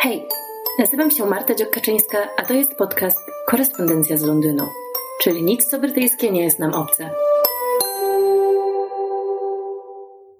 Hej, 0.00 0.26
nazywam 0.78 1.10
się 1.10 1.26
Marta 1.26 1.54
Dziokaczyńska, 1.54 2.18
a 2.36 2.44
to 2.44 2.54
jest 2.54 2.74
podcast 2.74 3.18
Korespondencja 3.46 4.16
z 4.16 4.22
Londynu, 4.22 4.64
czyli 5.22 5.42
nic 5.42 5.64
co 5.64 5.78
brytyjskie 5.78 6.30
nie 6.30 6.42
jest 6.42 6.58
nam 6.58 6.74
obce. 6.74 7.10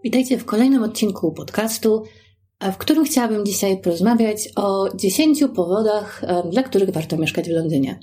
Witajcie 0.04 0.38
w 0.38 0.44
kolejnym 0.44 0.82
odcinku 0.82 1.32
podcastu, 1.32 2.02
w 2.72 2.76
którym 2.76 3.04
chciałabym 3.04 3.46
dzisiaj 3.46 3.80
porozmawiać 3.80 4.48
o 4.56 4.88
10 4.94 5.44
powodach, 5.56 6.22
dla 6.50 6.62
których 6.62 6.90
warto 6.90 7.16
mieszkać 7.16 7.48
w 7.48 7.52
Londynie. 7.52 8.00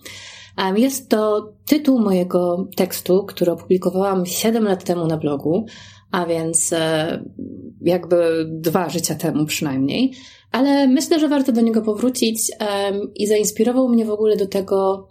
Jest 0.75 1.09
to 1.09 1.53
tytuł 1.65 1.99
mojego 1.99 2.67
tekstu, 2.75 3.25
który 3.25 3.51
opublikowałam 3.51 4.25
7 4.25 4.63
lat 4.63 4.83
temu 4.83 5.07
na 5.07 5.17
blogu, 5.17 5.65
a 6.11 6.25
więc 6.25 6.73
e, 6.73 7.23
jakby 7.81 8.45
dwa 8.49 8.89
życia 8.89 9.15
temu 9.15 9.45
przynajmniej, 9.45 10.13
ale 10.55 10.87
myślę, 10.87 11.19
że 11.19 11.29
warto 11.29 11.51
do 11.51 11.61
niego 11.61 11.81
powrócić 11.81 12.51
i 13.15 13.27
zainspirował 13.27 13.89
mnie 13.89 14.05
w 14.05 14.09
ogóle 14.09 14.37
do 14.37 14.47
tego 14.47 15.07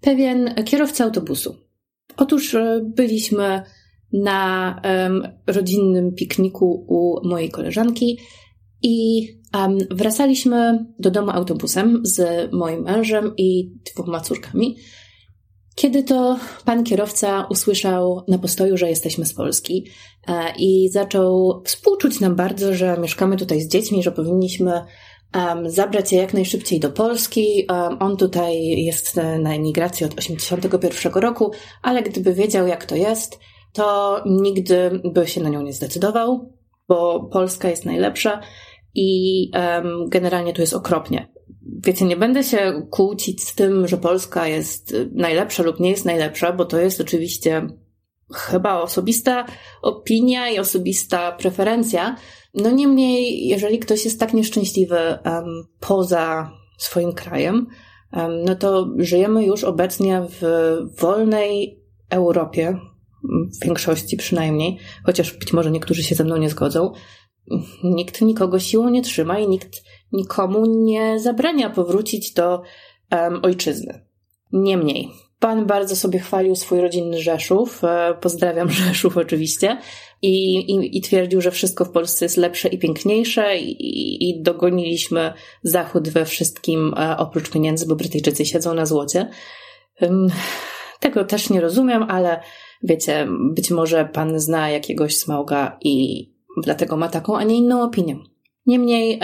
pewien 0.00 0.54
kierowca 0.64 1.04
autobusu. 1.04 1.56
Otóż 2.16 2.54
e, 2.54 2.80
byliśmy 2.96 3.62
na 4.12 4.80
rodzinnym 5.46 6.14
pikniku 6.14 6.84
u 6.88 7.28
mojej 7.28 7.50
koleżanki 7.50 8.18
i 8.82 9.26
wracaliśmy 9.90 10.86
do 10.98 11.10
domu 11.10 11.30
autobusem 11.30 12.00
z 12.02 12.48
moim 12.52 12.82
mężem 12.82 13.32
i 13.36 13.72
dwoma 13.94 14.20
córkami. 14.20 14.76
Kiedy 15.80 16.02
to 16.02 16.36
pan 16.64 16.84
kierowca 16.84 17.46
usłyszał 17.50 18.24
na 18.28 18.38
postoju, 18.38 18.76
że 18.76 18.88
jesteśmy 18.88 19.26
z 19.26 19.34
Polski 19.34 19.86
e, 20.28 20.52
i 20.58 20.88
zaczął 20.88 21.62
współczuć 21.64 22.20
nam 22.20 22.36
bardzo, 22.36 22.74
że 22.74 22.98
mieszkamy 22.98 23.36
tutaj 23.36 23.60
z 23.60 23.68
dziećmi, 23.68 24.02
że 24.02 24.12
powinniśmy 24.12 24.84
zabrać 25.66 26.12
je 26.12 26.18
jak 26.18 26.34
najszybciej 26.34 26.80
do 26.80 26.90
Polski. 26.90 27.66
On 28.00 28.16
tutaj 28.16 28.62
jest 28.66 29.16
na 29.16 29.54
emigracji 29.54 30.06
od 30.06 30.18
81 30.18 31.12
roku, 31.12 31.50
ale 31.82 32.02
gdyby 32.02 32.34
wiedział 32.34 32.66
jak 32.66 32.84
to 32.84 32.96
jest, 32.96 33.38
to 33.72 34.16
nigdy 34.26 35.00
by 35.04 35.26
się 35.26 35.40
na 35.40 35.48
nią 35.48 35.62
nie 35.62 35.72
zdecydował, 35.72 36.52
bo 36.88 37.28
Polska 37.32 37.70
jest 37.70 37.84
najlepsza 37.84 38.40
i 38.94 39.50
generalnie 40.08 40.52
tu 40.52 40.60
jest 40.60 40.74
okropnie. 40.74 41.29
Wiecie, 41.62 42.04
nie 42.04 42.16
będę 42.16 42.44
się 42.44 42.86
kłócić 42.90 43.42
z 43.42 43.54
tym, 43.54 43.88
że 43.88 43.96
Polska 43.96 44.46
jest 44.46 44.96
najlepsza 45.12 45.62
lub 45.62 45.80
nie 45.80 45.90
jest 45.90 46.04
najlepsza, 46.04 46.52
bo 46.52 46.64
to 46.64 46.80
jest 46.80 47.00
oczywiście 47.00 47.66
chyba 48.34 48.80
osobista 48.80 49.46
opinia 49.82 50.50
i 50.50 50.58
osobista 50.58 51.32
preferencja. 51.32 52.16
No 52.54 52.70
niemniej, 52.70 53.46
jeżeli 53.48 53.78
ktoś 53.78 54.04
jest 54.04 54.20
tak 54.20 54.34
nieszczęśliwy 54.34 54.96
um, 54.96 55.44
poza 55.80 56.52
swoim 56.78 57.12
krajem, 57.12 57.66
um, 58.12 58.44
no 58.44 58.54
to 58.54 58.90
żyjemy 58.98 59.44
już 59.44 59.64
obecnie 59.64 60.22
w 60.40 60.42
wolnej 61.00 61.80
Europie, 62.10 62.78
w 63.60 63.64
większości 63.64 64.16
przynajmniej, 64.16 64.78
chociaż 65.04 65.32
być 65.32 65.52
może 65.52 65.70
niektórzy 65.70 66.02
się 66.02 66.14
ze 66.14 66.24
mną 66.24 66.36
nie 66.36 66.50
zgodzą. 66.50 66.92
Nikt 67.84 68.20
nikogo 68.20 68.58
siłą 68.58 68.88
nie 68.88 69.02
trzyma 69.02 69.38
i 69.38 69.48
nikt 69.48 69.82
nikomu 70.12 70.66
nie 70.66 71.20
zabrania 71.20 71.70
powrócić 71.70 72.32
do 72.32 72.62
um, 73.12 73.40
ojczyzny. 73.42 74.06
Niemniej, 74.52 75.10
Pan 75.40 75.66
bardzo 75.66 75.96
sobie 75.96 76.18
chwalił 76.18 76.56
swój 76.56 76.80
rodzinny 76.80 77.22
Rzeszów, 77.22 77.84
e, 77.84 78.14
pozdrawiam 78.20 78.70
Rzeszów 78.86 79.16
oczywiście, 79.16 79.78
i, 80.22 80.54
i, 80.54 80.98
i 80.98 81.00
twierdził, 81.00 81.40
że 81.40 81.50
wszystko 81.50 81.84
w 81.84 81.90
Polsce 81.90 82.24
jest 82.24 82.36
lepsze 82.36 82.68
i 82.68 82.78
piękniejsze 82.78 83.58
i, 83.58 84.30
i 84.30 84.42
dogoniliśmy 84.42 85.32
Zachód 85.62 86.08
we 86.08 86.24
wszystkim 86.24 86.94
e, 86.96 87.16
oprócz 87.16 87.50
pieniędzy, 87.50 87.86
bo 87.86 87.96
Brytyjczycy 87.96 88.46
siedzą 88.46 88.74
na 88.74 88.86
złocie. 88.86 89.30
Tego 91.00 91.24
też 91.24 91.50
nie 91.50 91.60
rozumiem, 91.60 92.02
ale 92.02 92.40
wiecie, 92.82 93.28
być 93.54 93.70
może 93.70 94.04
Pan 94.04 94.40
zna 94.40 94.70
jakiegoś 94.70 95.16
smauga 95.16 95.78
i 95.80 96.26
dlatego 96.56 96.96
ma 96.96 97.08
taką, 97.08 97.36
a 97.36 97.44
nie 97.44 97.56
inną 97.56 97.82
opinię. 97.82 98.16
Niemniej 98.66 99.20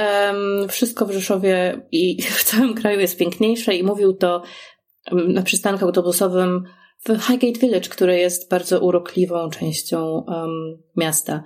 wszystko 0.68 1.06
w 1.06 1.12
Rzeszowie 1.12 1.80
i 1.92 2.22
w 2.38 2.44
całym 2.44 2.74
kraju 2.74 3.00
jest 3.00 3.18
piękniejsze 3.18 3.74
i 3.74 3.84
mówił 3.84 4.12
to 4.12 4.42
na 5.12 5.42
przystanku 5.42 5.84
autobusowym 5.84 6.64
w 7.04 7.08
Highgate 7.08 7.60
Village, 7.60 7.88
które 7.88 8.18
jest 8.18 8.50
bardzo 8.50 8.80
urokliwą 8.80 9.50
częścią 9.50 10.24
um, 10.26 10.82
miasta. 10.96 11.42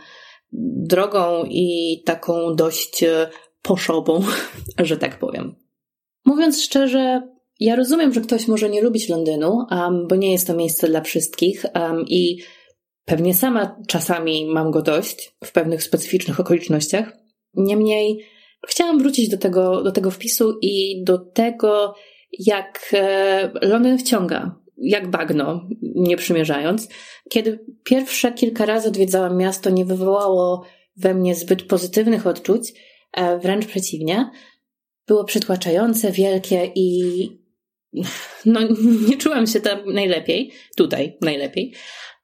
Drogą 0.52 1.44
i 1.44 2.02
taką 2.06 2.54
dość 2.54 3.02
e, 3.02 3.30
poszobą, 3.62 4.20
że 4.78 4.96
tak 4.96 5.18
powiem. 5.18 5.54
Mówiąc 6.24 6.62
szczerze, 6.62 7.22
ja 7.60 7.76
rozumiem, 7.76 8.12
że 8.12 8.20
ktoś 8.20 8.48
może 8.48 8.68
nie 8.68 8.82
lubić 8.82 9.08
Londynu, 9.08 9.66
um, 9.70 10.06
bo 10.08 10.16
nie 10.16 10.32
jest 10.32 10.46
to 10.46 10.54
miejsce 10.54 10.88
dla 10.88 11.00
wszystkich 11.00 11.64
um, 11.74 12.04
i 12.08 12.38
pewnie 13.04 13.34
sama 13.34 13.76
czasami 13.88 14.46
mam 14.46 14.70
go 14.70 14.82
dość 14.82 15.36
w 15.44 15.52
pewnych 15.52 15.82
specyficznych 15.82 16.40
okolicznościach. 16.40 17.16
Niemniej 17.54 18.24
chciałam 18.68 18.98
wrócić 18.98 19.28
do 19.28 19.38
tego, 19.38 19.82
do 19.82 19.92
tego 19.92 20.10
wpisu 20.10 20.58
i 20.62 21.04
do 21.04 21.18
tego, 21.18 21.94
jak 22.38 22.90
e, 22.92 23.50
Londyn 23.62 23.98
wciąga, 23.98 24.60
jak 24.76 25.10
bagno, 25.10 25.68
nie 25.82 26.16
przymierzając. 26.16 26.88
Kiedy 27.30 27.64
pierwsze 27.84 28.32
kilka 28.32 28.66
razy 28.66 28.88
odwiedzałam 28.88 29.36
miasto, 29.36 29.70
nie 29.70 29.84
wywołało 29.84 30.64
we 30.96 31.14
mnie 31.14 31.34
zbyt 31.34 31.62
pozytywnych 31.62 32.26
odczuć, 32.26 32.72
e, 33.12 33.38
wręcz 33.38 33.66
przeciwnie. 33.66 34.30
Było 35.06 35.24
przytłaczające, 35.24 36.12
wielkie 36.12 36.72
i 36.74 37.39
no, 38.46 38.60
nie 39.08 39.16
czułam 39.16 39.46
się 39.46 39.60
tam 39.60 39.78
najlepiej, 39.92 40.52
tutaj 40.76 41.18
najlepiej, 41.20 41.74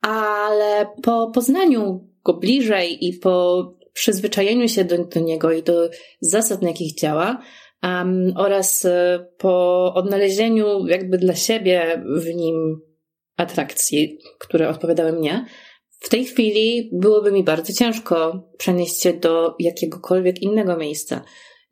ale 0.01 0.87
po 1.03 1.31
poznaniu 1.33 2.09
go 2.23 2.33
bliżej 2.33 3.05
i 3.07 3.13
po 3.13 3.63
przyzwyczajeniu 3.93 4.67
się 4.67 4.85
do, 4.85 5.05
do 5.05 5.19
niego 5.19 5.51
i 5.51 5.63
do 5.63 5.89
zasad, 6.21 6.61
na 6.61 6.67
jakich 6.67 6.95
działa, 6.95 7.41
um, 7.83 8.33
oraz 8.35 8.85
e, 8.85 9.25
po 9.37 9.93
odnalezieniu 9.93 10.87
jakby 10.87 11.17
dla 11.17 11.35
siebie 11.35 12.03
w 12.15 12.35
nim 12.35 12.81
atrakcji, 13.37 14.19
które 14.39 14.69
odpowiadały 14.69 15.11
mnie, 15.11 15.45
w 15.99 16.09
tej 16.09 16.25
chwili 16.25 16.89
byłoby 16.93 17.31
mi 17.31 17.43
bardzo 17.43 17.73
ciężko 17.73 18.43
przenieść 18.57 19.01
się 19.01 19.13
do 19.13 19.55
jakiegokolwiek 19.59 20.41
innego 20.41 20.77
miejsca. 20.77 21.21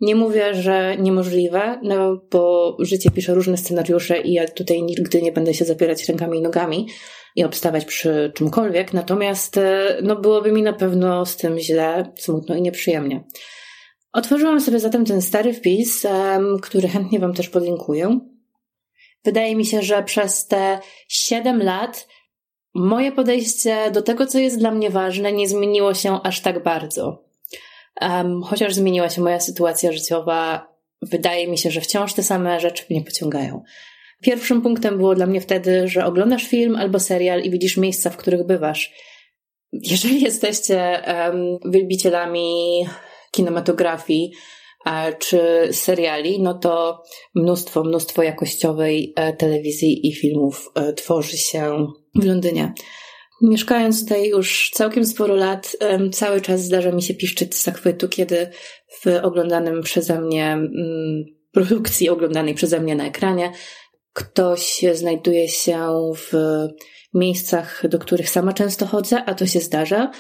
Nie 0.01 0.15
mówię, 0.15 0.53
że 0.53 0.97
niemożliwe, 0.97 1.79
no 1.83 2.21
bo 2.31 2.75
życie 2.79 3.11
pisze 3.11 3.33
różne 3.33 3.57
scenariusze 3.57 4.21
i 4.21 4.33
ja 4.33 4.47
tutaj 4.47 4.83
nigdy 4.83 5.21
nie 5.21 5.31
będę 5.31 5.53
się 5.53 5.65
zapierać 5.65 6.07
rękami 6.07 6.37
i 6.37 6.41
nogami 6.41 6.87
i 7.35 7.43
obstawać 7.43 7.85
przy 7.85 8.31
czymkolwiek, 8.35 8.93
natomiast 8.93 9.57
e, 9.57 9.97
no 10.03 10.15
byłoby 10.15 10.51
mi 10.51 10.61
na 10.61 10.73
pewno 10.73 11.25
z 11.25 11.37
tym 11.37 11.59
źle, 11.59 12.13
smutno 12.17 12.55
i 12.55 12.61
nieprzyjemnie. 12.61 13.23
Otworzyłam 14.13 14.61
sobie 14.61 14.79
zatem 14.79 15.05
ten 15.05 15.21
stary 15.21 15.53
wpis, 15.53 16.07
który 16.61 16.87
chętnie 16.87 17.19
Wam 17.19 17.33
też 17.33 17.49
podlinkuję. 17.49 18.19
Wydaje 19.25 19.55
mi 19.55 19.65
się, 19.65 19.81
że 19.81 20.03
przez 20.03 20.47
te 20.47 20.79
7 21.07 21.63
lat 21.63 22.07
moje 22.75 23.11
podejście 23.11 23.91
do 23.91 24.01
tego, 24.01 24.27
co 24.27 24.39
jest 24.39 24.59
dla 24.59 24.71
mnie 24.71 24.89
ważne, 24.89 25.31
nie 25.31 25.47
zmieniło 25.47 25.93
się 25.93 26.19
aż 26.23 26.41
tak 26.41 26.63
bardzo. 26.63 27.25
Um, 28.01 28.43
chociaż 28.43 28.73
zmieniła 28.73 29.09
się 29.09 29.21
moja 29.21 29.39
sytuacja 29.39 29.91
życiowa, 29.91 30.67
wydaje 31.01 31.47
mi 31.47 31.57
się, 31.57 31.71
że 31.71 31.81
wciąż 31.81 32.13
te 32.13 32.23
same 32.23 32.59
rzeczy 32.59 32.83
mnie 32.89 33.03
pociągają. 33.03 33.63
Pierwszym 34.21 34.61
punktem 34.61 34.97
było 34.97 35.15
dla 35.15 35.25
mnie 35.25 35.41
wtedy, 35.41 35.87
że 35.87 36.05
oglądasz 36.05 36.43
film 36.43 36.75
albo 36.75 36.99
serial 36.99 37.41
i 37.41 37.49
widzisz 37.49 37.77
miejsca, 37.77 38.09
w 38.09 38.17
których 38.17 38.45
bywasz. 38.45 38.93
Jeżeli 39.73 40.21
jesteście 40.29 41.03
um, 41.07 41.71
wielbicielami 41.71 42.85
kinematografii 43.31 44.31
e, 44.85 45.13
czy 45.13 45.39
seriali, 45.71 46.41
no 46.41 46.53
to 46.53 47.03
mnóstwo, 47.35 47.83
mnóstwo 47.83 48.23
jakościowej 48.23 49.13
e, 49.15 49.33
telewizji 49.33 50.07
i 50.07 50.13
filmów 50.13 50.71
e, 50.75 50.93
tworzy 50.93 51.37
się 51.37 51.87
w 52.15 52.25
Londynie. 52.25 52.73
Mieszkając 53.41 54.01
tutaj 54.01 54.29
już 54.29 54.71
całkiem 54.73 55.05
sporo 55.05 55.35
lat, 55.35 55.77
cały 56.11 56.41
czas 56.41 56.61
zdarza 56.61 56.91
mi 56.91 57.03
się 57.03 57.13
piszczyć 57.13 57.55
z 57.55 57.63
zachwytu, 57.63 58.09
kiedy 58.09 58.49
w 59.01 59.07
oglądanym 59.23 59.81
przeze 59.81 60.21
mnie 60.21 60.45
mm, 60.45 61.25
produkcji, 61.51 62.09
oglądanej 62.09 62.53
przeze 62.53 62.79
mnie 62.79 62.95
na 62.95 63.05
ekranie, 63.05 63.51
ktoś 64.13 64.85
znajduje 64.93 65.49
się 65.49 66.11
w 66.15 66.33
miejscach, 67.13 67.87
do 67.87 67.99
których 67.99 68.29
sama 68.29 68.53
często 68.53 68.85
chodzę, 68.85 69.23
a 69.25 69.33
to 69.33 69.45
się 69.45 69.59
zdarza, 69.59 70.11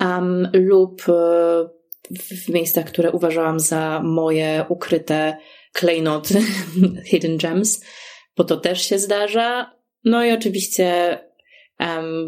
um, 0.00 0.48
lub 0.52 1.02
w 2.10 2.48
miejscach, 2.48 2.84
które 2.84 3.12
uważałam 3.12 3.60
za 3.60 4.00
moje 4.04 4.64
ukryte 4.68 5.36
klejnoty, 5.72 6.34
hidden 7.10 7.36
gems, 7.38 7.84
bo 8.36 8.44
to 8.44 8.56
też 8.56 8.82
się 8.82 8.98
zdarza. 8.98 9.76
No 10.04 10.24
i 10.24 10.32
oczywiście 10.32 11.18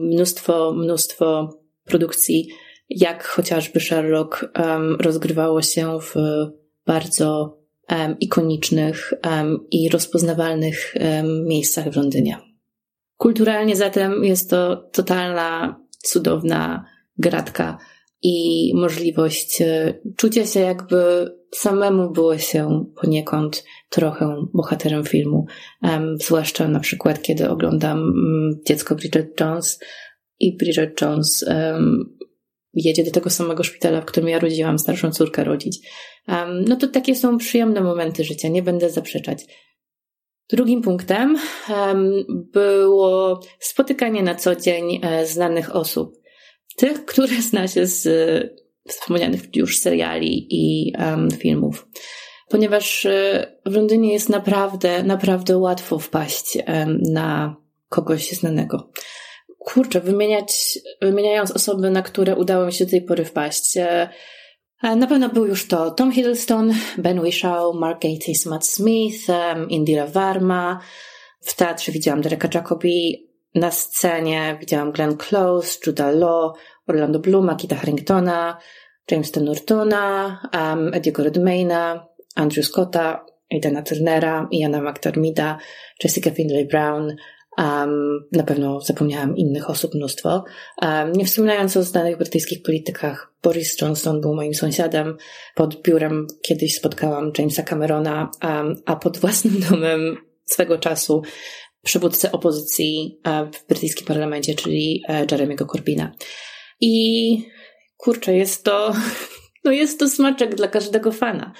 mnóstwo, 0.00 0.72
mnóstwo 0.72 1.58
produkcji, 1.84 2.48
jak 2.88 3.24
chociażby 3.24 3.80
Sherlock, 3.80 4.52
rozgrywało 5.00 5.62
się 5.62 5.98
w 6.00 6.14
bardzo 6.86 7.58
ikonicznych 8.20 9.12
i 9.70 9.88
rozpoznawalnych 9.88 10.94
miejscach 11.44 11.90
w 11.90 11.96
Londynie. 11.96 12.38
Kulturalnie 13.16 13.76
zatem 13.76 14.24
jest 14.24 14.50
to 14.50 14.76
totalna, 14.76 15.80
cudowna 16.02 16.84
gratka 17.18 17.78
i 18.22 18.72
możliwość 18.74 19.62
e, 19.62 19.94
czucia 20.16 20.46
się 20.46 20.60
jakby 20.60 21.30
samemu 21.54 22.10
było 22.10 22.38
się 22.38 22.84
poniekąd 23.00 23.64
trochę 23.88 24.44
bohaterem 24.54 25.04
filmu. 25.04 25.46
Zwłaszcza 26.14 26.68
na 26.68 26.80
przykład, 26.80 27.22
kiedy 27.22 27.50
oglądam 27.50 27.98
um, 27.98 28.60
dziecko 28.66 28.94
Bridget 28.94 29.40
Jones 29.40 29.80
i 30.40 30.56
Bridget 30.56 31.00
Jones 31.00 31.44
jedzie 32.74 33.04
do 33.04 33.10
tego 33.10 33.30
samego 33.30 33.62
szpitala, 33.62 34.00
w 34.00 34.04
którym 34.04 34.28
ja 34.28 34.38
rodziłam 34.38 34.78
starszą 34.78 35.10
córkę 35.10 35.44
rodzić. 35.44 35.88
No 36.66 36.76
to 36.76 36.88
takie 36.88 37.14
są 37.14 37.38
przyjemne 37.38 37.80
momenty 37.80 38.24
życia, 38.24 38.48
nie 38.48 38.62
będę 38.62 38.90
zaprzeczać. 38.90 39.44
Drugim 40.50 40.82
punktem 40.82 41.38
było 42.28 43.40
spotykanie 43.58 44.22
na 44.22 44.34
co 44.34 44.56
dzień 44.56 45.00
e, 45.02 45.26
znanych 45.26 45.76
osób. 45.76 46.17
Tych, 46.78 47.04
które 47.04 47.42
zna 47.42 47.68
się 47.68 47.86
z 47.86 48.08
wspomnianych 48.88 49.56
już 49.56 49.78
seriali 49.78 50.46
i 50.50 50.92
um, 50.98 51.30
filmów. 51.30 51.88
Ponieważ 52.48 53.06
e, 53.06 53.46
w 53.66 53.74
Londynie 53.74 54.12
jest 54.12 54.28
naprawdę, 54.28 55.02
naprawdę 55.02 55.58
łatwo 55.58 55.98
wpaść 55.98 56.56
um, 56.56 57.00
na 57.02 57.56
kogoś 57.88 58.30
znanego. 58.30 58.90
Kurczę, 59.58 60.00
wymieniać, 60.00 60.78
wymieniając 61.02 61.50
osoby, 61.50 61.90
na 61.90 62.02
które 62.02 62.36
udało 62.36 62.66
mi 62.66 62.72
się 62.72 62.84
do 62.84 62.90
tej 62.90 63.02
pory 63.02 63.24
wpaść. 63.24 63.76
E, 63.76 64.08
na 64.82 65.06
pewno 65.06 65.28
był 65.28 65.46
już 65.46 65.68
to 65.68 65.90
Tom 65.90 66.12
Hiddleston, 66.12 66.74
Ben 66.98 67.20
Whishaw, 67.20 67.74
Mark 67.74 68.02
Gatiss, 68.02 68.46
Matt 68.46 68.66
Smith, 68.66 69.26
Indira 69.68 70.06
Varma. 70.06 70.80
W 71.40 71.56
teatrze 71.56 71.92
widziałam 71.92 72.20
Dereka 72.20 72.48
Jacobi, 72.54 73.27
na 73.54 73.70
scenie 73.70 74.56
widziałam 74.60 74.92
Glenn 74.92 75.16
Close, 75.16 75.78
Judah 75.86 76.14
Law, 76.14 76.52
Orlando 76.86 77.18
Bloom, 77.18 77.48
Akita 77.48 77.76
Harringtona, 77.76 78.58
Jamesa 79.10 79.40
Nortona, 79.40 80.40
um, 80.54 80.94
Ediego 80.94 81.24
Redmayna, 81.24 82.06
Andrew 82.34 82.66
Scotta, 82.66 83.24
Aidana 83.52 83.82
Turnera, 83.82 84.48
Iana 84.52 84.82
McDermida, 84.82 85.58
Jessica 86.04 86.30
Findlay 86.30 86.66
Brown, 86.66 87.16
Um, 87.58 88.24
na 88.32 88.42
pewno 88.42 88.80
zapomniałam 88.80 89.36
innych 89.36 89.70
osób 89.70 89.94
mnóstwo. 89.94 90.44
Um, 90.82 91.12
nie 91.12 91.24
wspominając 91.24 91.76
o 91.76 91.82
znanych 91.82 92.18
brytyjskich 92.18 92.62
politykach, 92.62 93.32
Boris 93.42 93.80
Johnson 93.80 94.20
był 94.20 94.34
moim 94.34 94.54
sąsiadem. 94.54 95.16
Pod 95.54 95.82
biurem 95.82 96.26
kiedyś 96.42 96.74
spotkałam 96.74 97.32
Jamesa 97.38 97.62
Camerona, 97.62 98.30
um, 98.42 98.74
a 98.86 98.96
pod 98.96 99.18
własnym 99.18 99.60
domem 99.70 100.16
swego 100.44 100.78
czasu 100.78 101.22
przywódcę 101.84 102.32
opozycji 102.32 103.20
e, 103.24 103.50
w 103.52 103.66
brytyjskim 103.66 104.06
parlamencie, 104.06 104.54
czyli 104.54 105.02
e, 105.08 105.26
Jeremy'ego 105.26 105.66
Corbyna. 105.66 106.12
I 106.80 107.46
kurczę, 107.96 108.36
jest 108.36 108.64
to, 108.64 108.92
no 109.64 109.72
jest 109.72 109.98
to 109.98 110.08
smaczek 110.08 110.54
dla 110.54 110.68
każdego 110.68 111.12
fana. 111.12 111.52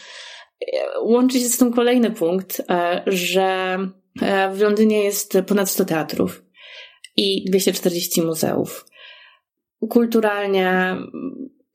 Łączy 1.03 1.41
się 1.41 1.49
z 1.49 1.59
tym 1.59 1.73
kolejny 1.73 2.11
punkt, 2.11 2.62
e, 2.70 3.03
że 3.06 3.79
e, 4.23 4.50
w 4.50 4.61
Londynie 4.61 5.05
jest 5.05 5.38
ponad 5.47 5.70
100 5.70 5.85
teatrów 5.85 6.43
i 7.17 7.50
240 7.50 8.23
muzeów. 8.23 8.87
Kulturalnie 9.88 10.97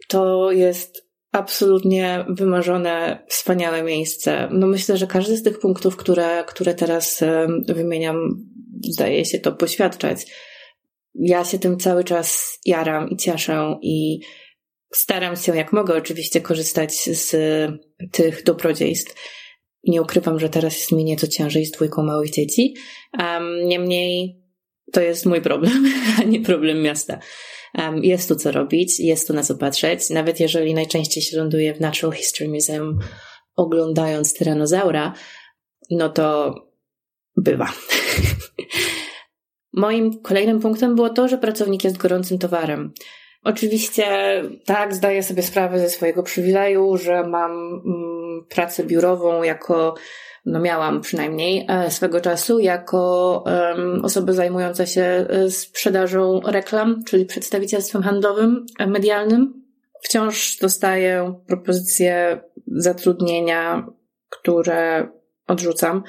to 0.07 0.51
jest 0.51 1.12
absolutnie 1.33 2.25
wymarzone, 2.29 3.23
wspaniałe 3.27 3.83
miejsce. 3.83 4.49
No 4.51 4.67
myślę, 4.67 4.97
że 4.97 5.07
każdy 5.07 5.37
z 5.37 5.43
tych 5.43 5.59
punktów, 5.59 5.97
które, 5.97 6.43
które 6.47 6.73
teraz 6.73 7.23
wymieniam, 7.67 8.29
zdaje 8.89 9.25
się 9.25 9.39
to 9.39 9.51
poświadczać. 9.51 10.25
Ja 11.15 11.45
się 11.45 11.59
tym 11.59 11.79
cały 11.79 12.03
czas 12.03 12.59
jaram 12.65 13.09
i 13.09 13.17
cieszę 13.17 13.79
i 13.81 14.19
Staram 14.93 15.35
się 15.35 15.55
jak 15.55 15.73
mogę 15.73 15.95
oczywiście 15.95 16.41
korzystać 16.41 16.93
z 16.95 17.35
tych 18.11 18.43
dobrodziejstw. 18.43 19.15
Nie 19.83 20.01
ukrywam, 20.01 20.39
że 20.39 20.49
teraz 20.49 20.77
jest 20.77 20.91
mi 20.91 21.03
nieco 21.03 21.27
ciężej 21.27 21.65
z 21.65 21.71
dwójką 21.71 22.03
małych 22.03 22.31
dzieci. 22.31 22.73
Um, 23.19 23.67
niemniej 23.67 24.41
to 24.91 25.01
jest 25.01 25.25
mój 25.25 25.41
problem, 25.41 25.85
a 26.19 26.23
nie 26.23 26.41
problem 26.41 26.81
miasta. 26.81 27.19
Um, 27.77 28.03
jest 28.03 28.29
tu 28.29 28.35
co 28.35 28.51
robić, 28.51 28.99
jest 28.99 29.27
tu 29.27 29.33
na 29.33 29.43
co 29.43 29.55
patrzeć. 29.55 30.09
Nawet 30.09 30.39
jeżeli 30.39 30.73
najczęściej 30.73 31.23
się 31.23 31.37
ląduje 31.37 31.73
w 31.73 31.79
Natural 31.79 32.13
History 32.13 32.49
Museum 32.49 32.99
oglądając 33.55 34.33
tyranozaura, 34.33 35.13
no 35.91 36.09
to 36.09 36.55
bywa. 37.37 37.73
Moim 39.73 40.21
kolejnym 40.21 40.59
punktem 40.59 40.95
było 40.95 41.09
to, 41.09 41.27
że 41.27 41.37
pracownik 41.37 41.83
jest 41.83 41.97
gorącym 41.97 42.39
towarem. 42.39 42.93
Oczywiście 43.43 44.05
tak, 44.65 44.95
zdaję 44.95 45.23
sobie 45.23 45.43
sprawę 45.43 45.79
ze 45.79 45.89
swojego 45.89 46.23
przywileju, 46.23 46.97
że 46.97 47.23
mam 47.23 47.51
mm, 47.51 48.45
pracę 48.49 48.83
biurową 48.83 49.43
jako, 49.43 49.95
no 50.45 50.59
miałam 50.59 51.01
przynajmniej 51.01 51.65
e, 51.69 51.91
swego 51.91 52.21
czasu, 52.21 52.59
jako 52.59 53.43
osoba 54.03 54.33
zajmująca 54.33 54.85
się 54.85 55.01
e, 55.01 55.51
sprzedażą 55.51 56.39
reklam, 56.45 57.03
czyli 57.03 57.25
przedstawicielstwem 57.25 58.03
handlowym, 58.03 58.65
e, 58.79 58.87
medialnym. 58.87 59.63
Wciąż 60.01 60.57
dostaję 60.57 61.33
propozycje 61.47 62.41
zatrudnienia, 62.67 63.87
które 64.29 65.07
odrzucam, 65.47 66.03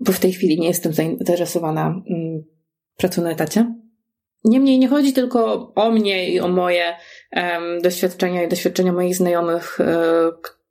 bo 0.00 0.12
w 0.12 0.20
tej 0.20 0.32
chwili 0.32 0.60
nie 0.60 0.68
jestem 0.68 0.92
zainteresowana 0.92 1.86
mm, 1.86 2.44
pracą 2.96 3.22
na 3.22 3.30
etacie. 3.30 3.74
Niemniej 4.44 4.78
nie 4.78 4.88
chodzi 4.88 5.12
tylko 5.12 5.72
o 5.74 5.90
mnie 5.90 6.30
i 6.30 6.40
o 6.40 6.48
moje 6.48 6.96
doświadczenia 7.82 8.42
i 8.42 8.48
doświadczenia 8.48 8.92
moich 8.92 9.16
znajomych, 9.16 9.78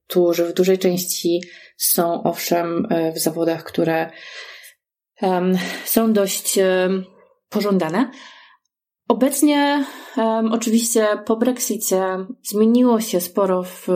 którzy 0.07 0.45
w 0.45 0.53
dużej 0.53 0.77
części 0.77 1.41
są 1.77 2.23
owszem 2.23 2.87
e, 2.89 3.11
w 3.11 3.19
zawodach, 3.19 3.63
które 3.63 4.11
um, 5.21 5.57
są 5.85 6.13
dość 6.13 6.59
pożądane. 7.49 8.11
Obecnie, 9.07 9.85
oczywiście 10.51 11.07
po 11.25 11.35
Brexicie 11.35 12.03
zmieniło 12.43 13.01
się 13.01 13.21
sporo 13.21 13.63
w 13.63 13.87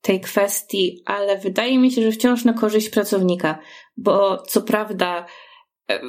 tej 0.00 0.20
kwestii, 0.20 1.02
ale 1.06 1.38
wydaje 1.38 1.78
mi 1.78 1.90
się, 1.90 2.02
że 2.02 2.12
wciąż 2.12 2.44
na 2.44 2.52
korzyść 2.52 2.88
pracownika, 2.88 3.58
bo 3.96 4.42
co 4.42 4.62
prawda 4.62 5.26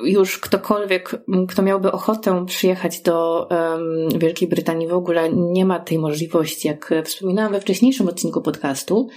już 0.03 0.39
ktokolwiek, 0.39 1.15
kto 1.49 1.61
miałby 1.61 1.91
ochotę 1.91 2.45
przyjechać 2.45 3.01
do 3.01 3.47
um, 3.49 4.19
Wielkiej 4.19 4.47
Brytanii 4.47 4.87
w 4.87 4.93
ogóle 4.93 5.29
nie 5.33 5.65
ma 5.65 5.79
tej 5.79 5.99
możliwości, 5.99 6.67
jak 6.67 6.93
wspominałam 7.03 7.51
we 7.51 7.61
wcześniejszym 7.61 8.07
odcinku 8.07 8.41
podcastu. 8.41 9.09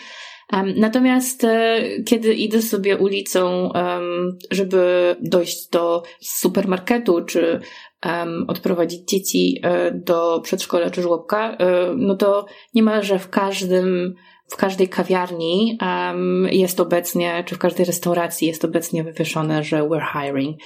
Natomiast 0.77 1.45
e, 1.45 1.81
kiedy 2.07 2.35
idę 2.35 2.63
sobie 2.63 2.97
ulicą, 2.97 3.73
żeby 4.51 5.17
dojść 5.21 5.69
do 5.71 6.03
supermarketu, 6.21 7.25
czy 7.25 7.61
odprowadzić 8.49 9.09
dzieci 9.09 9.61
e, 9.63 9.91
do 9.91 10.41
przedszkola 10.41 10.91
czy 10.91 11.03
żłobka, 11.03 11.57
e, 11.57 11.95
no 11.97 12.15
to 12.15 12.47
niemalże 12.75 13.19
w 13.19 13.31
każdym 13.31 14.15
w 14.49 14.57
każdej 14.57 14.89
kawiarni 14.89 15.79
um, 15.81 16.49
jest 16.51 16.81
obecnie, 16.81 17.45
czy 17.47 17.55
w 17.55 17.59
każdej 17.59 17.87
restauracji 17.87 18.49
jest 18.49 18.65
obecnie 18.65 19.05
wywieszone, 19.05 19.65
że 19.65 19.83
we're 19.83 20.07
hiring. 20.13 20.57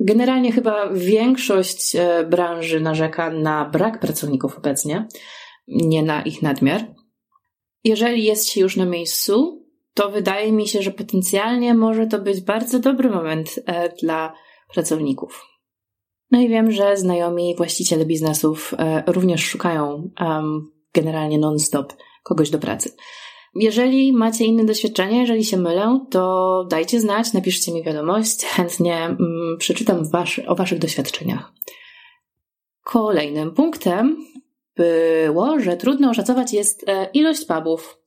Generalnie 0.00 0.52
chyba 0.52 0.90
większość 0.92 1.96
branży 2.30 2.80
narzeka 2.80 3.30
na 3.30 3.64
brak 3.64 4.00
pracowników 4.00 4.58
obecnie, 4.58 5.08
nie 5.68 6.02
na 6.02 6.22
ich 6.22 6.42
nadmiar. 6.42 6.84
Jeżeli 7.84 8.24
jest 8.24 8.48
się 8.48 8.60
już 8.60 8.76
na 8.76 8.84
miejscu, 8.84 9.66
to 9.94 10.10
wydaje 10.10 10.52
mi 10.52 10.68
się, 10.68 10.82
że 10.82 10.90
potencjalnie 10.90 11.74
może 11.74 12.06
to 12.06 12.18
być 12.18 12.40
bardzo 12.40 12.78
dobry 12.78 13.10
moment 13.10 13.60
e, 13.66 13.88
dla 13.88 14.34
pracowników. 14.74 15.46
No 16.30 16.40
i 16.40 16.48
wiem, 16.48 16.72
że 16.72 16.96
znajomi 16.96 17.56
właściciele 17.56 18.06
biznesów 18.06 18.74
e, 18.78 19.02
również 19.06 19.44
szukają 19.44 20.10
generalnie 20.94 21.38
non-stop 21.38 21.92
kogoś 22.22 22.50
do 22.50 22.58
pracy. 22.58 22.92
Jeżeli 23.54 24.12
macie 24.12 24.44
inne 24.44 24.64
doświadczenie, 24.64 25.20
jeżeli 25.20 25.44
się 25.44 25.56
mylę, 25.56 26.00
to 26.10 26.64
dajcie 26.70 27.00
znać, 27.00 27.32
napiszcie 27.32 27.72
mi 27.72 27.82
wiadomość, 27.82 28.44
chętnie 28.44 28.96
mm, 28.96 29.18
przeczytam 29.58 30.02
o 30.46 30.54
Waszych 30.54 30.78
doświadczeniach. 30.78 31.52
Kolejnym 32.84 33.54
punktem 33.54 34.16
było, 34.80 35.60
że 35.60 35.76
trudno 35.76 36.10
oszacować 36.10 36.52
jest 36.52 36.88
e, 36.88 37.08
ilość 37.14 37.44
pubów. 37.44 37.98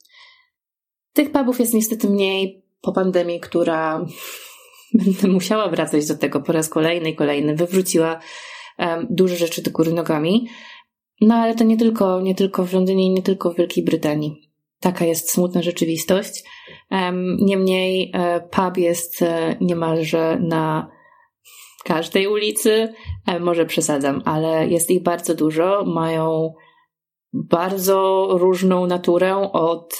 Tych 1.13 1.31
pubów 1.31 1.59
jest 1.59 1.73
niestety 1.73 2.09
mniej 2.09 2.63
po 2.81 2.91
pandemii, 2.91 3.39
która 3.39 4.05
będę 5.03 5.27
musiała 5.27 5.69
wracać 5.69 6.07
do 6.07 6.17
tego 6.17 6.41
po 6.41 6.51
raz 6.51 6.69
kolejny 6.69 7.09
i 7.09 7.15
kolejny, 7.15 7.55
wywróciła 7.55 8.19
um, 8.79 9.07
duże 9.09 9.35
rzeczy 9.35 9.61
do 9.61 9.71
góry 9.71 9.93
nogami. 9.93 10.47
No 11.21 11.35
ale 11.35 11.55
to 11.55 11.63
nie 11.63 11.77
tylko, 11.77 12.21
nie 12.21 12.35
tylko 12.35 12.65
w 12.65 12.73
Londynie 12.73 13.05
i 13.05 13.09
nie 13.09 13.21
tylko 13.21 13.51
w 13.51 13.57
Wielkiej 13.57 13.83
Brytanii. 13.83 14.49
Taka 14.79 15.05
jest 15.05 15.31
smutna 15.31 15.61
rzeczywistość. 15.61 16.43
Niemniej 17.39 18.11
e, 18.13 18.41
pub 18.41 18.77
jest 18.77 19.21
e, 19.21 19.55
niemalże 19.61 20.39
na 20.39 20.91
każdej 21.83 22.27
ulicy. 22.27 22.93
E, 23.27 23.39
może 23.39 23.65
przesadzam, 23.65 24.21
ale 24.25 24.67
jest 24.67 24.91
ich 24.91 25.03
bardzo 25.03 25.35
dużo. 25.35 25.83
Mają 25.85 26.53
bardzo 27.33 28.27
różną 28.31 28.87
naturę 28.87 29.51
od 29.53 29.99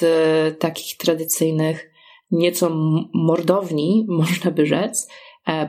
takich 0.59 0.97
tradycyjnych 0.97 1.93
nieco 2.31 2.69
mordowni, 3.13 4.05
można 4.21 4.51
by 4.51 4.65
rzec, 4.65 5.07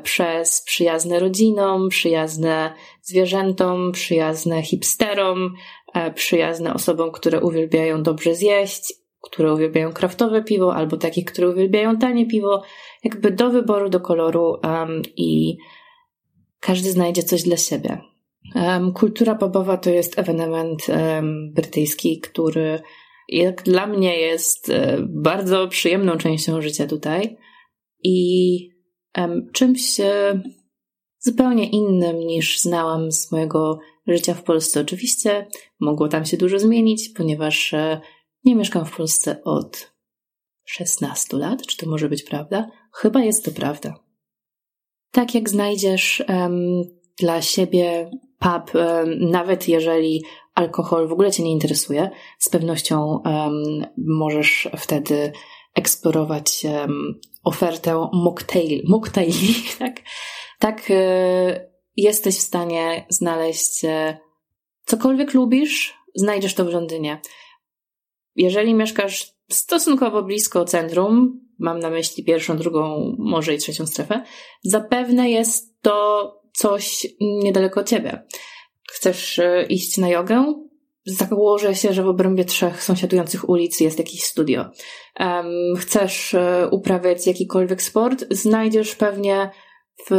przez 0.02 0.62
przyjazne 0.62 1.18
rodzinom, 1.18 1.88
przyjazne 1.88 2.74
zwierzętom, 3.02 3.92
przyjazne 3.92 4.62
hipsterom, 4.62 5.54
przyjazne 6.14 6.74
osobom, 6.74 7.12
które 7.12 7.40
uwielbiają 7.40 8.02
dobrze 8.02 8.34
zjeść, 8.34 8.92
które 9.22 9.54
uwielbiają 9.54 9.92
kraftowe 9.92 10.42
piwo, 10.42 10.74
albo 10.74 10.96
takich, 10.96 11.24
które 11.24 11.48
uwielbiają 11.48 11.98
tanie 11.98 12.26
piwo, 12.26 12.62
jakby 13.04 13.30
do 13.30 13.50
wyboru, 13.50 13.88
do 13.88 14.00
koloru 14.00 14.56
um, 14.62 15.02
i 15.16 15.56
każdy 16.64 16.92
znajdzie 16.92 17.22
coś 17.22 17.42
dla 17.42 17.56
siebie. 17.56 17.98
Kultura 18.94 19.34
pubowa 19.34 19.76
to 19.76 19.90
jest 19.90 20.18
ewenement 20.18 20.86
brytyjski, 21.54 22.20
który 22.20 22.80
jak 23.28 23.62
dla 23.62 23.86
mnie 23.86 24.18
jest 24.18 24.68
um, 24.68 25.22
bardzo 25.22 25.68
przyjemną 25.68 26.16
częścią 26.16 26.62
życia 26.62 26.86
tutaj 26.86 27.36
i 28.02 28.58
czymś 29.52 30.00
e, 30.00 30.42
zupełnie 31.18 31.70
innym 31.70 32.18
niż 32.18 32.60
znałam 32.60 33.12
z 33.12 33.32
mojego 33.32 33.78
życia 34.06 34.34
w 34.34 34.42
Polsce. 34.42 34.80
Oczywiście 34.80 35.46
mogło 35.80 36.08
tam 36.08 36.24
się 36.24 36.36
dużo 36.36 36.58
zmienić, 36.58 37.08
ponieważ 37.08 37.74
e, 37.74 38.00
nie 38.44 38.54
mieszkam 38.54 38.86
w 38.86 38.96
Polsce 38.96 39.44
od 39.44 39.92
16 40.64 41.36
lat. 41.36 41.66
Czy 41.66 41.76
to 41.76 41.90
może 41.90 42.08
być 42.08 42.22
prawda? 42.22 42.70
Chyba 42.92 43.24
jest 43.24 43.44
to 43.44 43.50
prawda. 43.50 44.03
Tak 45.14 45.34
jak 45.34 45.48
znajdziesz 45.48 46.24
um, 46.28 46.82
dla 47.18 47.42
siebie 47.42 48.10
pub, 48.38 48.74
um, 48.74 49.30
nawet 49.30 49.68
jeżeli 49.68 50.24
alkohol 50.54 51.08
w 51.08 51.12
ogóle 51.12 51.32
Cię 51.32 51.42
nie 51.42 51.52
interesuje, 51.52 52.10
z 52.38 52.48
pewnością 52.48 53.22
um, 53.24 53.86
możesz 53.96 54.68
wtedy 54.76 55.32
eksplorować 55.74 56.66
ofertę 57.44 58.08
mocktail, 58.12 58.82
mocktaili, 58.88 59.54
tak? 59.78 60.00
Tak 60.58 60.90
y, 60.90 60.94
jesteś 61.96 62.38
w 62.38 62.42
stanie 62.42 63.06
znaleźć 63.08 63.84
y, 63.84 64.16
cokolwiek 64.84 65.34
lubisz, 65.34 65.94
znajdziesz 66.14 66.54
to 66.54 66.64
w 66.64 66.68
Londynie. 66.68 67.20
Jeżeli 68.36 68.74
mieszkasz 68.74 69.34
stosunkowo 69.50 70.22
blisko 70.22 70.64
centrum, 70.64 71.43
mam 71.58 71.78
na 71.78 71.90
myśli 71.90 72.24
pierwszą, 72.24 72.56
drugą, 72.56 73.14
może 73.18 73.54
i 73.54 73.58
trzecią 73.58 73.86
strefę, 73.86 74.22
zapewne 74.62 75.30
jest 75.30 75.82
to 75.82 76.40
coś 76.52 77.06
niedaleko 77.20 77.84
ciebie. 77.84 78.22
Chcesz 78.92 79.38
e, 79.38 79.66
iść 79.68 79.98
na 79.98 80.08
jogę? 80.08 80.54
Założę 81.06 81.74
się, 81.74 81.92
że 81.92 82.02
w 82.02 82.08
obrębie 82.08 82.44
trzech 82.44 82.82
sąsiadujących 82.82 83.48
ulic 83.48 83.80
jest 83.80 83.98
jakieś 83.98 84.24
studio. 84.24 84.64
Um, 85.20 85.46
chcesz 85.78 86.34
e, 86.34 86.68
uprawiać 86.70 87.26
jakikolwiek 87.26 87.82
sport? 87.82 88.24
Znajdziesz 88.30 88.94
pewnie 88.94 89.50
w 90.10 90.14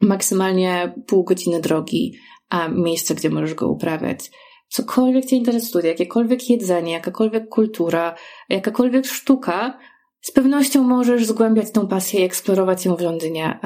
maksymalnie 0.00 0.94
pół 1.06 1.24
godziny 1.24 1.60
drogi 1.60 2.14
a 2.48 2.68
miejsce, 2.68 3.14
gdzie 3.14 3.30
możesz 3.30 3.54
go 3.54 3.68
uprawiać 3.68 4.30
cokolwiek 4.72 5.24
Cię 5.24 5.36
interesuje, 5.36 5.88
jakiekolwiek 5.88 6.50
jedzenie, 6.50 6.92
jakakolwiek 6.92 7.48
kultura, 7.48 8.14
jakakolwiek 8.48 9.06
sztuka, 9.06 9.78
z 10.22 10.30
pewnością 10.30 10.82
możesz 10.82 11.26
zgłębiać 11.26 11.70
tą 11.72 11.88
pasję 11.88 12.20
i 12.20 12.24
eksplorować 12.24 12.84
ją 12.84 12.96
w 12.96 13.00
Londynie. 13.00 13.58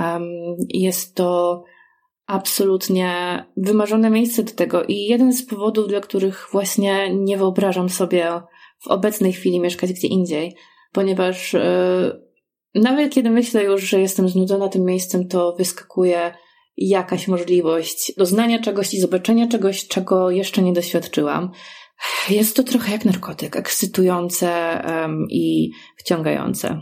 Jest 0.68 1.14
to 1.14 1.62
absolutnie 2.26 3.44
wymarzone 3.56 4.10
miejsce 4.10 4.42
do 4.42 4.52
tego 4.52 4.84
i 4.84 5.04
jeden 5.04 5.32
z 5.32 5.46
powodów, 5.46 5.88
dla 5.88 6.00
których 6.00 6.48
właśnie 6.52 7.14
nie 7.14 7.38
wyobrażam 7.38 7.88
sobie 7.88 8.30
w 8.78 8.88
obecnej 8.88 9.32
chwili 9.32 9.60
mieszkać 9.60 9.92
gdzie 9.92 10.08
indziej, 10.08 10.56
ponieważ 10.92 11.52
yy, 11.52 11.60
nawet 12.74 13.12
kiedy 13.12 13.30
myślę 13.30 13.64
już, 13.64 13.82
że 13.82 14.00
jestem 14.00 14.28
znudzona 14.28 14.68
tym 14.68 14.84
miejscem, 14.84 15.28
to 15.28 15.52
wyskakuje 15.52 16.34
jakaś 16.76 17.28
możliwość 17.28 18.12
doznania 18.16 18.58
czegoś 18.58 18.94
i 18.94 19.00
zobaczenia 19.00 19.48
czegoś, 19.48 19.88
czego 19.88 20.30
jeszcze 20.30 20.62
nie 20.62 20.72
doświadczyłam. 20.72 21.50
Jest 22.30 22.56
to 22.56 22.62
trochę 22.62 22.92
jak 22.92 23.04
narkotyk, 23.04 23.56
ekscytujące 23.56 24.82
um, 24.86 25.26
i 25.30 25.70
wciągające. 25.96 26.80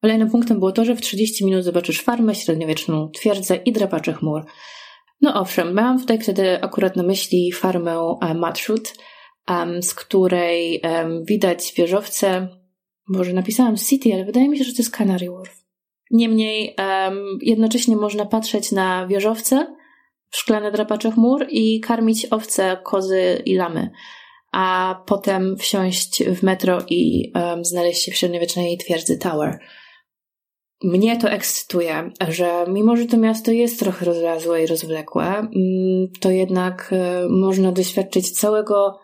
Kolejnym 0.00 0.30
punktem 0.30 0.58
było 0.58 0.72
to, 0.72 0.84
że 0.84 0.96
w 0.96 1.00
30 1.00 1.44
minut 1.44 1.64
zobaczysz 1.64 2.02
farmę, 2.02 2.34
średniowieczną 2.34 3.10
twierdzę 3.10 3.56
i 3.56 3.72
drapacze 3.72 4.12
chmur. 4.12 4.44
No 5.20 5.40
owszem, 5.40 5.74
miałam 5.74 6.00
tutaj 6.00 6.18
wtedy 6.20 6.62
akurat 6.62 6.96
na 6.96 7.02
myśli 7.02 7.52
farmę 7.52 8.00
um, 8.00 8.38
Matshut, 8.38 8.94
um, 9.48 9.82
z 9.82 9.94
której 9.94 10.80
um, 10.84 11.24
widać 11.24 11.72
wieżowce, 11.76 12.48
może 13.08 13.32
napisałam 13.32 13.76
City, 13.76 14.14
ale 14.14 14.24
wydaje 14.24 14.48
mi 14.48 14.58
się, 14.58 14.64
że 14.64 14.72
to 14.72 14.82
jest 14.82 14.96
Canary 14.96 15.30
Wharf. 15.30 15.64
Niemniej 16.10 16.76
um, 16.78 17.38
jednocześnie 17.42 17.96
można 17.96 18.26
patrzeć 18.26 18.72
na 18.72 19.06
wieżowce 19.06 19.76
szklane 20.30 20.72
drapacze 20.72 21.10
chmur 21.10 21.46
i 21.50 21.80
karmić 21.80 22.26
owce, 22.30 22.76
kozy 22.84 23.42
i 23.44 23.54
lamy, 23.54 23.90
a 24.52 24.94
potem 25.06 25.56
wsiąść 25.56 26.24
w 26.24 26.42
metro 26.42 26.78
i 26.90 27.32
um, 27.34 27.64
znaleźć 27.64 28.04
się 28.04 28.12
w 28.12 28.16
średniowiecznej 28.16 28.78
twierdzy 28.78 29.18
Tower. 29.18 29.58
Mnie 30.84 31.16
to 31.16 31.30
ekscytuje, 31.30 32.10
że 32.28 32.64
mimo, 32.68 32.96
że 32.96 33.06
to 33.06 33.16
miasto 33.16 33.50
jest 33.50 33.80
trochę 33.80 34.04
rozlazłe 34.04 34.64
i 34.64 34.66
rozwlekłe, 34.66 35.24
mm, 35.24 35.52
to 36.20 36.30
jednak 36.30 36.90
e, 36.92 37.28
można 37.28 37.72
doświadczyć 37.72 38.30
całego 38.30 38.98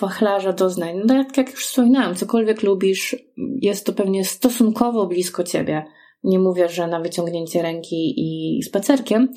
wachlarza 0.00 0.52
doznań. 0.52 0.96
No 1.04 1.24
tak 1.24 1.36
jak 1.36 1.50
już 1.50 1.66
wspominałam, 1.66 2.14
cokolwiek 2.14 2.62
lubisz, 2.62 3.16
jest 3.60 3.86
to 3.86 3.92
pewnie 3.92 4.24
stosunkowo 4.24 5.06
blisko 5.06 5.44
ciebie 5.44 5.84
nie 6.24 6.38
mówię, 6.38 6.68
że 6.68 6.86
na 6.86 7.00
wyciągnięcie 7.00 7.62
ręki 7.62 8.14
i 8.16 8.62
spacerkiem, 8.62 9.28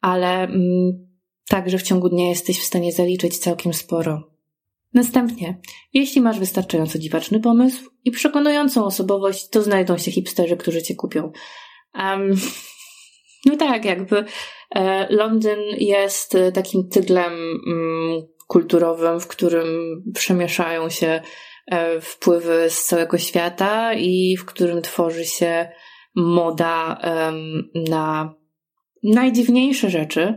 ale 0.00 0.42
mm, 0.42 1.08
także 1.48 1.78
w 1.78 1.82
ciągu 1.82 2.08
dnia 2.08 2.28
jesteś 2.28 2.60
w 2.60 2.64
stanie 2.64 2.92
zaliczyć 2.92 3.38
całkiem 3.38 3.74
sporo. 3.74 4.37
Następnie, 4.94 5.60
jeśli 5.92 6.20
masz 6.20 6.38
wystarczająco 6.38 6.98
dziwaczny 6.98 7.40
pomysł 7.40 7.90
i 8.04 8.10
przekonującą 8.10 8.84
osobowość, 8.84 9.48
to 9.48 9.62
znajdą 9.62 9.98
się 9.98 10.10
hipsterzy, 10.10 10.56
którzy 10.56 10.82
cię 10.82 10.94
kupią. 10.94 11.32
Um, 11.94 12.34
no 13.46 13.56
tak, 13.56 13.84
jakby 13.84 14.24
e, 14.74 15.06
Londyn 15.14 15.60
jest 15.78 16.34
e, 16.34 16.52
takim 16.52 16.88
tyglem 16.88 17.32
mm, 17.66 18.22
kulturowym, 18.46 19.20
w 19.20 19.26
którym 19.26 19.66
przemieszają 20.14 20.90
się 20.90 21.20
e, 21.66 22.00
wpływy 22.00 22.70
z 22.70 22.84
całego 22.84 23.18
świata 23.18 23.94
i 23.94 24.36
w 24.36 24.44
którym 24.44 24.82
tworzy 24.82 25.24
się 25.24 25.68
moda 26.14 27.00
um, 27.04 27.70
na 27.88 28.34
najdziwniejsze 29.02 29.90
rzeczy. 29.90 30.34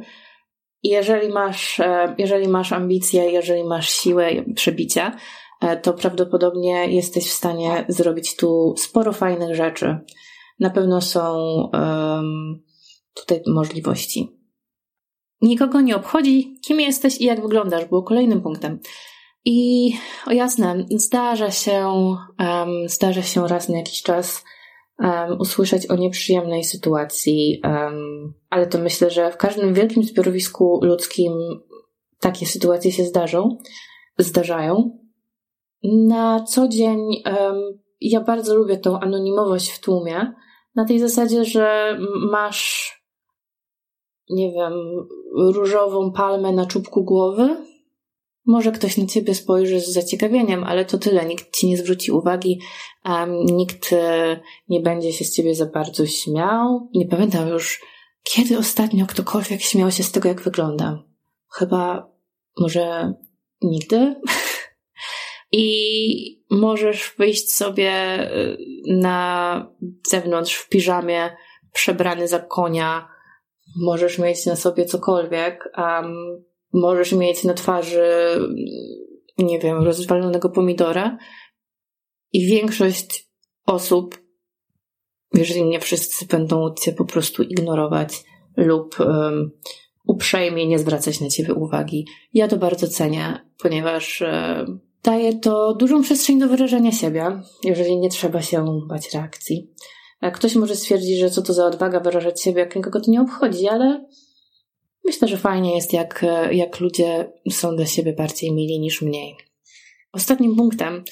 Jeżeli 0.83 1.29
masz, 1.29 1.79
e, 1.79 2.15
jeżeli 2.17 2.47
masz 2.47 2.71
ambicje, 2.71 3.31
jeżeli 3.31 3.63
masz 3.63 3.89
siłę 3.89 4.29
przebicia, 4.55 5.17
e, 5.61 5.77
to 5.77 5.93
prawdopodobnie 5.93 6.87
jesteś 6.87 7.29
w 7.29 7.33
stanie 7.33 7.85
zrobić 7.87 8.35
tu 8.35 8.73
sporo 8.77 9.13
fajnych 9.13 9.55
rzeczy. 9.55 9.97
Na 10.59 10.69
pewno 10.69 11.01
są 11.01 11.35
um, 11.73 12.63
tutaj 13.13 13.41
możliwości. 13.47 14.37
Nikogo 15.41 15.81
nie 15.81 15.95
obchodzi, 15.95 16.59
kim 16.61 16.79
jesteś 16.79 17.21
i 17.21 17.25
jak 17.25 17.41
wyglądasz, 17.41 17.85
było 17.85 18.03
kolejnym 18.03 18.41
punktem. 18.41 18.79
I 19.45 19.91
o 20.27 20.31
jasne, 20.31 20.85
zdarza 20.89 21.51
się, 21.51 21.87
um, 22.39 22.89
zdarza 22.89 23.21
się 23.21 23.47
raz 23.47 23.69
na 23.69 23.77
jakiś 23.77 24.01
czas 24.01 24.43
um, 25.01 25.39
usłyszeć 25.39 25.87
o 25.87 25.95
nieprzyjemnej 25.95 26.63
sytuacji, 26.63 27.61
um, 27.63 28.33
ale 28.49 28.67
to 28.67 28.79
myślę, 28.79 29.09
że 29.09 29.31
w 29.31 29.37
każdym 29.37 29.73
wielkim 29.73 30.03
zbiorowisku 30.03 30.79
ludzkim 30.83 31.33
takie 32.19 32.45
sytuacje 32.45 32.91
się 32.91 33.03
zdarzą, 33.03 33.57
zdarzają. 34.17 34.99
Na 35.83 36.43
co 36.43 36.67
dzień 36.67 36.99
um, 37.25 37.79
ja 38.01 38.21
bardzo 38.21 38.55
lubię 38.55 38.77
tą 38.77 38.99
anonimowość 38.99 39.71
w 39.71 39.79
tłumie, 39.79 40.33
na 40.75 40.85
tej 40.85 40.99
zasadzie, 40.99 41.45
że 41.45 41.97
masz, 42.31 42.93
nie 44.29 44.51
wiem, 44.51 44.73
różową 45.37 46.11
palmę 46.11 46.51
na 46.51 46.65
czubku 46.65 47.03
głowy, 47.03 47.70
może 48.51 48.71
ktoś 48.71 48.97
na 48.97 49.05
ciebie 49.05 49.35
spojrzy 49.35 49.79
z 49.79 49.89
zaciekawieniem, 49.89 50.63
ale 50.63 50.85
to 50.85 50.97
tyle. 50.97 51.25
Nikt 51.25 51.57
ci 51.57 51.67
nie 51.67 51.77
zwróci 51.77 52.11
uwagi, 52.11 52.59
um, 53.05 53.45
nikt 53.45 53.93
e, 53.93 54.39
nie 54.69 54.79
będzie 54.79 55.13
się 55.13 55.25
z 55.25 55.35
ciebie 55.35 55.55
za 55.55 55.65
bardzo 55.65 56.05
śmiał. 56.05 56.89
Nie 56.93 57.07
pamiętam 57.07 57.47
już, 57.47 57.81
kiedy 58.23 58.57
ostatnio 58.57 59.05
ktokolwiek 59.05 59.61
śmiał 59.61 59.91
się 59.91 60.03
z 60.03 60.11
tego, 60.11 60.29
jak 60.29 60.41
wyglądam. 60.41 61.03
Chyba 61.53 62.11
może 62.57 63.13
nigdy. 63.61 64.15
i 65.51 66.45
możesz 66.49 67.13
wyjść 67.17 67.53
sobie 67.53 67.91
y, 68.35 68.57
na 68.87 69.67
zewnątrz 70.09 70.55
w 70.55 70.69
piżamie, 70.69 71.35
przebrany 71.73 72.27
za 72.27 72.39
konia, 72.39 73.07
możesz 73.75 74.19
mieć 74.19 74.45
na 74.45 74.55
sobie 74.55 74.85
cokolwiek, 74.85 75.69
um, 75.77 76.43
możesz 76.73 77.11
mieć 77.13 77.43
na 77.43 77.53
twarzy, 77.53 78.01
nie 79.37 79.59
wiem, 79.59 79.83
rozwalonego 79.83 80.49
pomidora 80.49 81.17
i 82.33 82.45
większość 82.45 83.29
osób, 83.65 84.21
jeżeli 85.33 85.65
nie 85.65 85.79
wszyscy, 85.79 86.25
będą 86.25 86.73
cię 86.73 86.93
po 86.93 87.05
prostu 87.05 87.43
ignorować 87.43 88.23
lub 88.57 88.99
um, 88.99 89.51
uprzejmie 90.07 90.67
nie 90.67 90.79
zwracać 90.79 91.21
na 91.21 91.27
ciebie 91.27 91.53
uwagi. 91.53 92.07
Ja 92.33 92.47
to 92.47 92.57
bardzo 92.57 92.87
cenię, 92.87 93.49
ponieważ 93.57 94.21
um, 94.21 94.79
daje 95.03 95.39
to 95.39 95.75
dużą 95.75 96.01
przestrzeń 96.01 96.39
do 96.39 96.47
wyrażenia 96.47 96.91
siebie, 96.91 97.41
jeżeli 97.63 97.97
nie 97.97 98.09
trzeba 98.09 98.41
się 98.41 98.79
bać 98.87 99.13
reakcji. 99.13 99.73
Ktoś 100.33 100.55
może 100.55 100.75
stwierdzić, 100.75 101.19
że 101.19 101.29
co 101.29 101.41
to 101.41 101.53
za 101.53 101.65
odwaga 101.65 101.99
wyrażać 101.99 102.41
siebie, 102.41 102.59
jak 102.59 102.75
nikogo 102.75 103.01
to 103.01 103.11
nie 103.11 103.21
obchodzi, 103.21 103.67
ale 103.67 104.05
myślę, 105.05 105.27
że 105.27 105.37
fajnie 105.37 105.75
jest, 105.75 105.93
jak, 105.93 106.25
jak 106.51 106.79
ludzie 106.79 107.33
są 107.49 107.75
dla 107.75 107.85
siebie 107.85 108.13
bardziej 108.13 108.51
mili 108.51 108.79
niż 108.79 109.01
mniej. 109.01 109.35
Ostatnim 110.13 110.55
punktem 110.55 111.03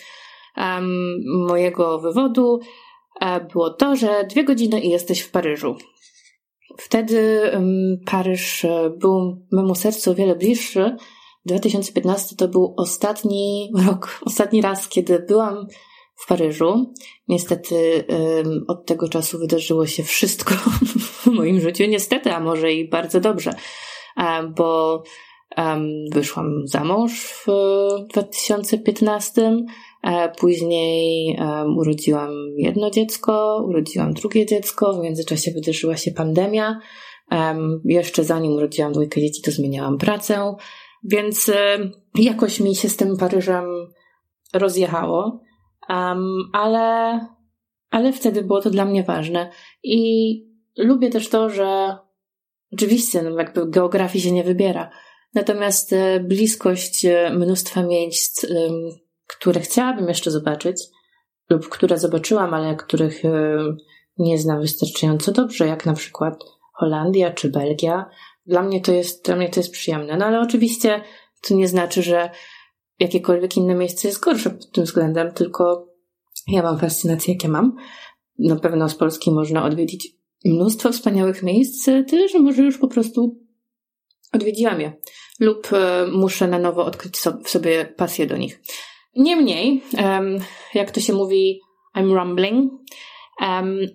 um, 0.58 1.19
mojego 1.48 2.00
wywodu 2.00 2.60
um, 3.22 3.48
było 3.48 3.69
to, 3.69 3.96
że 3.96 4.25
dwie 4.29 4.43
godziny 4.43 4.81
i 4.81 4.89
jesteś 4.89 5.19
w 5.22 5.31
Paryżu. 5.31 5.75
Wtedy 6.77 7.41
um, 7.53 7.98
Paryż 8.05 8.65
e, 8.65 8.89
był 8.98 9.46
memu 9.51 9.75
sercu 9.75 10.12
o 10.12 10.15
wiele 10.15 10.36
bliższy. 10.36 10.96
2015 11.46 12.36
to 12.36 12.48
był 12.48 12.74
ostatni 12.77 13.72
rok, 13.88 14.19
ostatni 14.25 14.62
raz, 14.62 14.88
kiedy 14.88 15.19
byłam 15.19 15.67
w 16.15 16.27
Paryżu. 16.27 16.93
Niestety 17.27 18.05
od 18.67 18.86
tego 18.86 19.10
czasu 19.10 19.39
wydarzyło 19.39 19.88
się 19.88 20.03
wszystko 20.03 20.53
w 21.31 21.36
moim 21.36 21.59
życiu. 21.59 21.83
Niestety, 21.89 22.33
a 22.33 22.39
może 22.39 22.74
i 22.74 22.89
bardzo 22.89 23.19
dobrze, 23.19 23.53
bo 24.57 25.03
wyszłam 26.12 26.67
za 26.67 26.83
mąż 26.83 27.24
w 27.24 27.45
2015. 28.09 29.57
Później 30.39 31.38
urodziłam 31.77 32.31
jedno 32.57 32.89
dziecko, 32.89 33.65
urodziłam 33.67 34.13
drugie 34.13 34.45
dziecko. 34.45 34.93
W 34.93 35.03
międzyczasie 35.03 35.51
wydarzyła 35.51 35.98
się 35.98 36.12
pandemia. 36.12 36.79
Jeszcze 37.86 38.24
zanim 38.24 38.51
urodziłam 38.51 38.91
dwójkę 38.91 39.21
dzieci, 39.21 39.41
to 39.41 39.51
zmieniałam 39.51 39.98
pracę. 39.98 40.55
Więc 41.03 41.51
jakoś 42.15 42.59
mi 42.59 42.75
się 42.75 42.89
z 42.89 42.98
tym 42.98 43.17
Paryżem 43.17 43.65
rozjechało. 44.53 45.39
Ale, 46.53 47.19
ale 47.91 48.13
wtedy 48.13 48.43
było 48.43 48.62
to 48.62 48.69
dla 48.69 48.86
mnie 48.86 49.03
ważne. 49.03 49.51
I 49.83 50.49
lubię 50.79 51.09
też 51.09 51.29
to, 51.29 51.50
że 51.50 51.98
oczywiście 52.74 53.21
no 53.21 53.39
jakby 53.39 53.67
geografii 53.67 54.24
się 54.24 54.31
nie 54.31 54.43
wybiera. 54.43 54.89
Natomiast 55.33 55.93
e, 55.93 56.19
bliskość 56.19 57.05
e, 57.05 57.29
mnóstwa 57.33 57.83
miejsc, 57.83 58.45
które 59.27 59.59
chciałabym 59.59 60.07
jeszcze 60.07 60.31
zobaczyć, 60.31 60.83
lub 61.50 61.69
które 61.69 61.98
zobaczyłam, 61.98 62.53
ale 62.53 62.75
których 62.75 63.25
e, 63.25 63.57
nie 64.17 64.38
znam 64.38 64.62
wystarczająco 64.62 65.31
dobrze, 65.31 65.67
jak 65.67 65.86
na 65.86 65.93
przykład 65.93 66.43
Holandia 66.74 67.31
czy 67.31 67.50
Belgia. 67.50 68.09
Dla 68.45 68.62
mnie 68.62 68.81
to 68.81 68.91
jest, 68.91 69.25
dla 69.25 69.36
mnie 69.36 69.50
to 69.50 69.59
jest 69.59 69.71
przyjemne. 69.71 70.17
No 70.17 70.25
ale 70.25 70.41
oczywiście 70.41 71.01
to 71.41 71.53
nie 71.53 71.67
znaczy, 71.67 72.03
że 72.03 72.29
jakiekolwiek 73.00 73.57
inne 73.57 73.75
miejsce 73.75 74.07
jest 74.07 74.19
gorsze 74.19 74.50
pod 74.50 74.71
tym 74.71 74.83
względem, 74.83 75.31
tylko 75.31 75.88
ja 76.48 76.63
mam 76.63 76.79
fascynację, 76.79 77.33
jakie 77.33 77.50
mam. 77.50 77.75
Na 78.39 78.55
pewno 78.55 78.89
z 78.89 78.95
Polski 78.95 79.31
można 79.31 79.63
odwiedzić 79.63 80.18
mnóstwo 80.46 80.91
wspaniałych 80.91 81.43
miejsc, 81.43 81.86
tyle, 82.08 82.28
że 82.28 82.39
może 82.39 82.63
już 82.63 82.78
po 82.78 82.88
prostu 82.88 83.39
odwiedziłam 84.34 84.82
je 84.82 84.93
lub 85.39 85.73
e, 85.73 86.08
muszę 86.12 86.47
na 86.47 86.60
nowo 86.60 86.86
odkryć 86.86 87.17
w 87.43 87.49
sobie 87.49 87.86
pasję 87.86 88.28
do 88.28 88.38
nich. 88.38 88.62
Niemniej, 89.15 89.82
jak 90.73 90.91
to 90.91 90.99
się 90.99 91.13
mówi, 91.13 91.60
I'm 91.95 92.13
rumbling, 92.13 92.71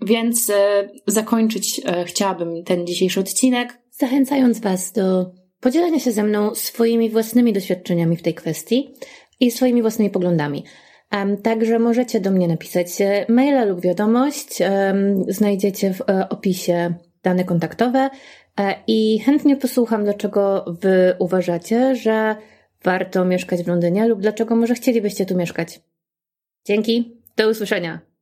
więc 0.03 0.51
e, 0.51 0.89
zakończyć 1.07 1.81
e, 1.85 2.05
chciałabym 2.05 2.65
ten 2.65 2.87
dzisiejszy 2.87 3.21
odcinek, 3.21 3.79
zachęcając 3.91 4.61
Was 4.61 4.93
do 4.93 5.27
podzielenia 5.61 6.01
się 6.01 6.13
ze 6.13 6.23
mną 6.23 6.55
swoimi 6.55 7.11
własnymi 7.11 7.53
doświadczeniami 7.53 8.17
w 8.17 8.23
tej 8.23 8.35
kwestii 8.35 8.95
i 9.41 9.51
swoimi 9.51 9.83
własnymi 9.83 10.11
poglądami. 10.11 10.65
Także 11.43 11.79
możecie 11.79 12.21
do 12.21 12.31
mnie 12.31 12.49
napisać 12.49 12.89
maila 13.29 13.65
lub 13.65 13.81
wiadomość. 13.81 14.63
Znajdziecie 15.29 15.95
w 15.95 16.01
e, 16.01 16.29
opisie 16.29 16.95
dane 17.23 17.45
kontaktowe 17.45 18.11
e, 18.61 18.75
i 18.87 19.19
chętnie 19.19 19.57
posłucham, 19.57 20.05
dlaczego 20.05 20.65
Wy 20.81 21.15
uważacie, 21.19 21.97
że 21.97 22.37
warto 22.85 23.25
mieszkać 23.25 23.63
w 23.63 23.69
Londynie 23.69 24.09
lub 24.09 24.21
dlaczego 24.21 24.57
może 24.57 24.75
chcielibyście 24.75 25.27
tu 25.27 25.37
mieszkać. 25.37 25.81
Dzięki, 26.65 27.21
do 27.37 27.49
usłyszenia. 27.49 28.14